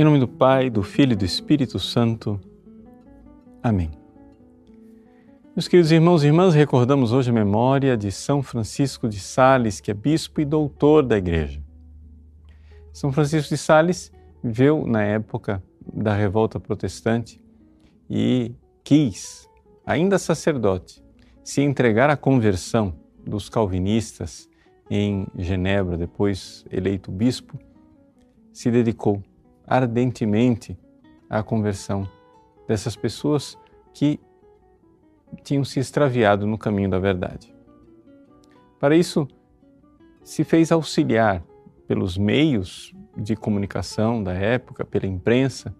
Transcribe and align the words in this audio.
Em 0.00 0.04
nome 0.04 0.18
do 0.18 0.26
Pai, 0.26 0.70
do 0.70 0.82
Filho 0.82 1.12
e 1.12 1.14
do 1.14 1.26
Espírito 1.26 1.78
Santo. 1.78 2.40
Amém. 3.62 3.90
Meus 5.54 5.68
queridos 5.68 5.92
irmãos 5.92 6.24
e 6.24 6.28
irmãs, 6.28 6.54
recordamos 6.54 7.12
hoje 7.12 7.28
a 7.28 7.34
memória 7.34 7.98
de 7.98 8.10
São 8.10 8.42
Francisco 8.42 9.06
de 9.06 9.20
Sales, 9.20 9.78
que 9.78 9.90
é 9.90 9.94
bispo 9.94 10.40
e 10.40 10.46
doutor 10.46 11.02
da 11.02 11.18
Igreja. 11.18 11.62
São 12.94 13.12
Francisco 13.12 13.50
de 13.50 13.58
Sales 13.58 14.10
viveu 14.42 14.86
na 14.86 15.02
época 15.02 15.62
da 15.92 16.14
revolta 16.14 16.58
protestante 16.58 17.38
e 18.08 18.54
quis, 18.82 19.46
ainda 19.84 20.18
sacerdote, 20.18 21.04
se 21.44 21.60
entregar 21.60 22.08
à 22.08 22.16
conversão 22.16 22.94
dos 23.22 23.50
calvinistas 23.50 24.48
em 24.88 25.26
Genebra, 25.36 25.98
depois 25.98 26.64
eleito 26.70 27.12
bispo, 27.12 27.58
se 28.50 28.70
dedicou 28.70 29.22
ardentemente 29.70 30.76
à 31.28 31.44
conversão 31.44 32.08
dessas 32.66 32.96
pessoas 32.96 33.56
que 33.94 34.18
tinham 35.44 35.62
se 35.64 35.78
extraviado 35.78 36.44
no 36.44 36.58
caminho 36.58 36.90
da 36.90 36.98
verdade. 36.98 37.54
Para 38.80 38.96
isso, 38.96 39.28
se 40.24 40.42
fez 40.42 40.72
auxiliar 40.72 41.44
pelos 41.86 42.18
meios 42.18 42.92
de 43.16 43.36
comunicação 43.36 44.24
da 44.24 44.32
época, 44.32 44.84
pela 44.84 45.06
imprensa, 45.06 45.72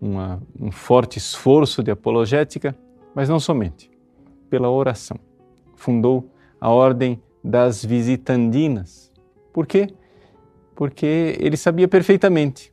uma, 0.00 0.40
um 0.58 0.70
forte 0.70 1.18
esforço 1.18 1.82
de 1.82 1.90
apologética, 1.90 2.74
mas 3.14 3.28
não 3.28 3.38
somente, 3.38 3.90
pela 4.48 4.70
oração. 4.70 5.18
Fundou 5.76 6.30
a 6.58 6.70
Ordem 6.70 7.20
das 7.44 7.84
Visitandinas. 7.84 9.12
Por 9.52 9.66
quê? 9.66 9.88
Porque 10.74 11.36
ele 11.38 11.56
sabia 11.58 11.88
perfeitamente 11.88 12.70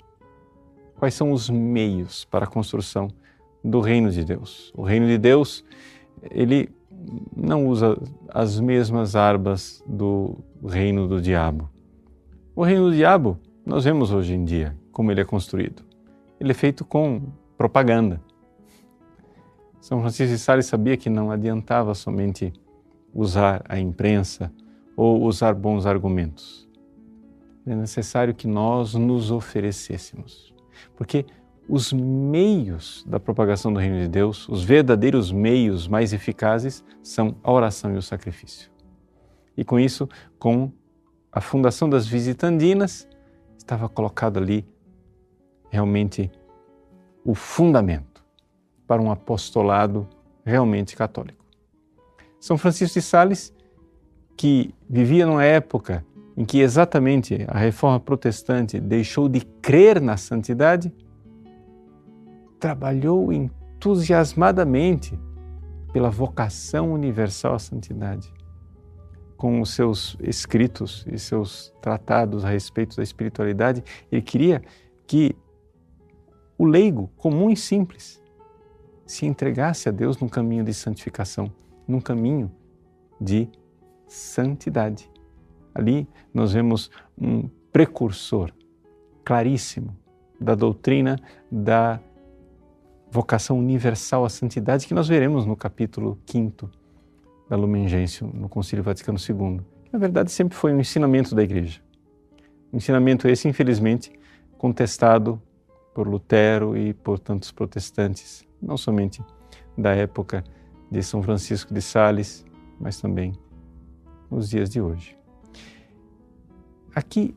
quais 0.98 1.14
são 1.14 1.32
os 1.32 1.50
meios 1.50 2.26
para 2.26 2.46
a 2.46 2.48
construção 2.48 3.10
do 3.64 3.80
reino 3.80 4.12
de 4.12 4.24
Deus. 4.24 4.72
O 4.76 4.84
reino 4.84 5.08
de 5.08 5.18
Deus, 5.18 5.64
ele 6.32 6.70
não 7.36 7.68
usa 7.68 7.98
as 8.30 8.60
mesmas 8.60 9.16
armas 9.16 9.84
do 9.86 10.38
reino 10.66 11.08
do 11.08 11.22
diabo. 11.22 11.70
O 12.56 12.64
reino 12.64 12.90
do 12.90 12.96
diabo, 12.96 13.38
nós 13.66 13.84
vemos 13.84 14.12
hoje 14.12 14.34
em 14.34 14.46
dia 14.46 14.76
como 14.92 15.12
ele 15.12 15.22
é 15.22 15.26
construído. 15.26 15.84
Ele 16.40 16.52
é 16.52 16.54
feito 16.54 16.86
com 16.86 17.22
propaganda. 17.58 18.22
São 19.82 20.00
Francisco 20.00 20.34
de 20.34 20.40
Sales 20.40 20.66
sabia 20.66 20.98
que 20.98 21.10
não 21.10 21.32
adiantava 21.32 21.94
somente 21.94 22.54
usar 23.14 23.64
a 23.68 23.80
imprensa 23.80 24.52
ou 24.96 25.24
usar 25.24 25.54
bons 25.54 25.86
argumentos. 25.86 26.68
É 27.66 27.76
necessário 27.76 28.34
que 28.34 28.48
nós 28.48 28.94
nos 28.94 29.32
oferecêssemos 29.32 30.55
porque 30.96 31.26
os 31.68 31.92
meios 31.92 33.04
da 33.08 33.20
propagação 33.20 33.74
do 33.74 33.80
reino 33.80 34.00
de 34.00 34.08
Deus, 34.08 34.48
os 34.48 34.64
verdadeiros 34.64 35.32
meios 35.32 35.88
mais 35.88 36.14
eficazes, 36.14 36.84
são 37.02 37.36
a 37.44 37.52
oração 37.52 37.94
e 37.94 37.98
o 37.98 38.02
sacrifício. 38.02 38.70
E 39.58 39.64
com 39.64 39.80
isso, 39.80 40.08
com 40.38 40.72
a 41.32 41.42
fundação 41.42 41.90
das 41.90 42.06
visitandinas, 42.06 43.08
estava 43.58 43.90
colocado 43.90 44.38
ali 44.38 44.66
realmente 45.70 46.32
o 47.24 47.34
fundamento 47.34 48.24
para 48.86 49.02
um 49.02 49.12
apostolado 49.12 50.08
realmente 50.46 50.96
católico. 50.96 51.44
São 52.40 52.58
Francisco 52.58 53.00
de 53.00 53.02
Sales, 53.02 53.52
que 54.38 54.74
vivia 54.88 55.26
numa 55.26 55.44
época 55.44 56.06
em 56.38 56.44
que 56.44 56.60
exatamente 56.60 57.46
a 57.48 57.58
reforma 57.58 58.00
protestante 58.00 58.80
deixou 58.80 59.30
de 59.30 59.42
crer 59.62 60.02
na 60.02 60.18
santidade, 60.18 60.94
trabalhou 62.60 63.32
entusiasmadamente 63.32 65.18
pela 65.94 66.10
vocação 66.10 66.92
universal 66.92 67.54
à 67.54 67.60
santidade. 67.60 68.34
Com 69.38 69.62
os 69.62 69.74
seus 69.74 70.18
escritos 70.22 71.06
e 71.12 71.18
seus 71.18 71.74
tratados 71.82 72.44
a 72.44 72.50
respeito 72.50 72.98
da 72.98 73.04
espiritualidade, 73.04 73.84
ele 74.12 74.22
queria 74.22 74.62
que 75.08 75.36
o 76.58 76.66
leigo, 76.66 77.10
comum 77.18 77.50
e 77.50 77.56
simples, 77.56 78.22
se 79.06 79.26
entregasse 79.26 79.88
a 79.88 79.92
Deus 79.92 80.18
num 80.18 80.28
caminho 80.28 80.64
de 80.64 80.74
santificação, 80.74 81.52
num 81.88 82.02
caminho 82.02 82.52
de 83.20 83.48
santidade. 84.08 85.15
Ali 85.76 86.08
nós 86.34 86.54
vemos 86.54 86.90
um 87.18 87.50
precursor 87.72 88.52
claríssimo 89.26 89.96
da 90.40 90.56
doutrina 90.56 91.20
da 91.52 92.00
vocação 93.12 93.60
universal 93.60 94.24
à 94.24 94.30
santidade 94.30 94.88
que 94.88 94.94
nós 94.94 95.08
veremos 95.08 95.46
no 95.46 95.56
capítulo 95.56 96.18
5 96.26 96.70
da 97.50 97.56
Lumen 97.56 97.88
Gentium, 97.88 98.30
no 98.34 98.50
Concílio 98.50 98.84
Vaticano 98.84 99.20
II, 99.20 99.62
que 99.84 99.94
na 99.94 100.00
verdade 100.00 100.32
sempre 100.32 100.58
foi 100.58 100.74
um 100.74 100.80
ensinamento 100.80 101.36
da 101.36 101.44
Igreja. 101.44 101.82
Um 102.74 102.78
ensinamento 102.78 103.28
esse, 103.28 103.48
infelizmente, 103.48 104.12
contestado 104.58 105.42
por 105.94 106.08
Lutero 106.08 106.76
e 106.78 106.94
por 106.94 107.20
tantos 107.20 107.52
protestantes, 107.52 108.46
não 108.62 108.78
somente 108.78 109.22
da 109.78 109.94
época 109.94 110.44
de 110.90 111.02
São 111.04 111.22
Francisco 111.22 111.74
de 111.74 111.82
Sales, 111.82 112.46
mas 112.80 113.00
também 113.00 113.34
nos 114.30 114.50
dias 114.50 114.70
de 114.70 114.82
hoje. 114.82 115.18
Aqui 116.96 117.36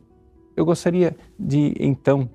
eu 0.57 0.65
gostaria 0.65 1.17
de 1.39 1.75
então 1.81 2.31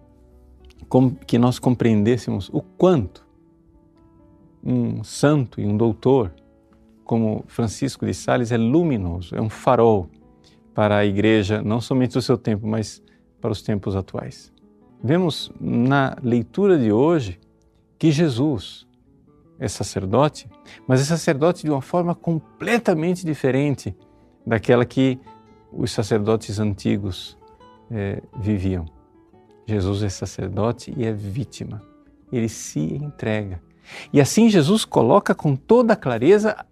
que 1.26 1.40
nós 1.40 1.58
compreendêssemos 1.58 2.50
o 2.50 2.62
quanto 2.62 3.26
um 4.64 5.04
santo 5.04 5.60
e 5.60 5.66
um 5.66 5.76
doutor 5.76 6.32
como 7.04 7.44
Francisco 7.48 8.06
de 8.06 8.14
Sales 8.14 8.52
é 8.52 8.58
luminoso, 8.58 9.36
é 9.36 9.42
um 9.42 9.50
farol 9.50 10.10
para 10.74 10.98
a 10.98 11.06
igreja, 11.06 11.62
não 11.62 11.82
somente 11.82 12.14
do 12.14 12.22
seu 12.22 12.38
tempo, 12.38 12.68
mas 12.68 13.02
para 13.42 13.52
os 13.52 13.62
tempos 13.62 13.96
atuais. 13.96 14.52
Vemos 15.04 15.52
na 15.60 16.16
leitura 16.22 16.78
de 16.78 16.92
hoje 16.92 17.40
que 18.00 18.12
Jesus 18.12 18.88
é 19.60 19.68
sacerdote, 19.68 20.50
mas 20.88 21.02
é 21.02 21.04
sacerdote 21.04 21.64
de 21.64 21.72
uma 21.72 21.82
forma 21.82 22.16
completamente 22.16 23.26
diferente 23.26 23.96
daquela 24.46 24.86
que 24.86 25.20
os 25.76 25.92
sacerdotes 25.92 26.60
antigos 26.60 27.38
é, 27.90 28.22
viviam. 28.36 28.86
Jesus 29.66 30.04
é 30.04 30.10
sacerdote 30.10 30.94
e 30.96 31.06
é 31.06 31.12
vítima. 31.12 31.82
Ele 32.32 32.50
se 32.50 32.80
entrega. 32.80 33.62
E 34.12 34.20
assim 34.20 34.50
Jesus 34.50 34.86
coloca 34.86 35.36
com 35.36 35.56
toda 35.56 35.96
clareza 35.96 36.66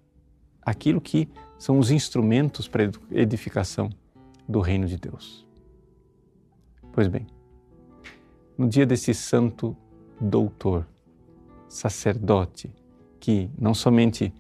aquilo 0.62 1.02
que 1.02 1.30
são 1.58 1.78
os 1.78 1.92
instrumentos 1.92 2.68
para 2.68 2.84
a 2.84 2.90
edificação 3.12 3.90
do 4.48 4.60
reino 4.60 4.88
de 4.88 4.98
Deus. 4.98 5.46
Pois 6.92 7.08
bem, 7.08 7.28
no 8.58 8.68
dia 8.68 8.86
desse 8.86 9.14
santo 9.14 9.76
doutor, 10.20 10.86
sacerdote, 11.68 12.72
que 13.20 13.50
não 13.58 13.74
somente 13.74 14.34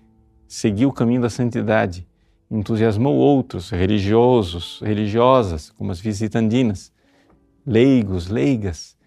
seguiu 0.48 0.90
o 0.90 0.94
caminho 0.94 1.22
da 1.22 1.30
santidade, 1.30 2.08
entusiasmou 2.52 3.16
outros 3.16 3.70
religiosos, 3.70 4.82
religiosas, 4.84 5.70
como 5.72 5.92
as 5.92 6.02
visitandinas, 6.02 6.92
leigos, 7.66 8.28
leigas 8.28 8.98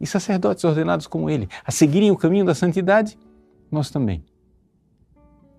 e 0.00 0.06
sacerdotes 0.06 0.62
ordenados 0.64 1.08
como 1.08 1.28
ele, 1.28 1.48
a 1.64 1.72
seguirem 1.72 2.12
o 2.12 2.16
caminho 2.16 2.44
da 2.44 2.54
santidade, 2.54 3.18
nós 3.70 3.90
também. 3.90 4.24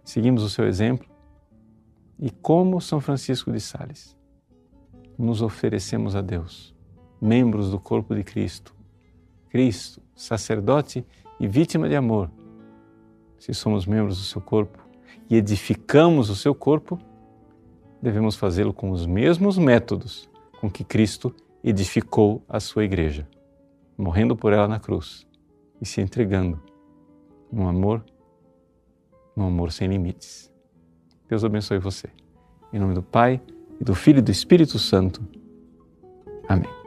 Seguimos 0.06 0.44
o 0.44 0.50
seu 0.50 0.66
exemplo 0.66 1.08
e, 2.18 2.30
como 2.30 2.80
São 2.80 3.02
Francisco 3.02 3.52
de 3.52 3.60
Sales, 3.60 4.18
nos 5.18 5.42
oferecemos 5.42 6.16
a 6.16 6.22
Deus, 6.22 6.74
membros 7.22 7.72
do 7.72 7.80
corpo 7.80 8.16
de 8.16 8.24
Cristo. 8.24 8.74
Cristo, 9.50 10.02
sacerdote 10.16 11.06
e 11.40 11.48
vítima 11.48 11.88
de 11.88 11.96
amor. 11.96 12.32
Se 13.38 13.54
somos 13.54 13.86
membros 13.86 14.18
do 14.18 14.24
seu 14.24 14.42
corpo 14.42 14.80
e 15.30 15.36
edificamos 15.36 16.30
o 16.30 16.36
seu 16.36 16.56
corpo, 16.56 17.00
devemos 18.04 18.36
fazê-lo 18.36 18.74
com 18.74 18.92
os 18.92 19.06
mesmos 19.06 19.58
métodos 19.58 20.30
com 20.60 20.70
que 20.70 20.84
Cristo 20.84 21.34
edificou 21.64 22.44
a 22.50 22.60
sua 22.60 22.84
igreja, 22.84 23.26
morrendo 23.98 24.36
por 24.36 24.52
ela 24.52 24.68
na 24.68 24.78
cruz 24.78 25.26
e 25.82 25.86
se 25.86 26.02
entregando 26.02 26.62
no 27.50 27.68
amor, 27.68 28.04
no 29.34 29.46
amor 29.48 29.72
sem 29.72 29.88
limites. 29.88 30.52
Deus 31.30 31.46
abençoe 31.46 31.80
você. 31.80 32.10
Em 32.74 32.80
nome 32.80 32.94
do 32.94 33.02
Pai, 33.02 33.40
e 33.80 33.84
do 33.84 33.96
Filho 33.96 34.20
e 34.20 34.22
do 34.22 34.32
Espírito 34.32 34.78
Santo. 34.78 35.26
Amém. 36.48 36.83